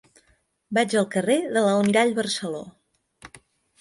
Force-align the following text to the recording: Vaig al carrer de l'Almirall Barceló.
Vaig 0.77 0.95
al 1.01 1.05
carrer 1.15 1.37
de 1.57 1.63
l'Almirall 1.67 2.17
Barceló. 2.21 2.67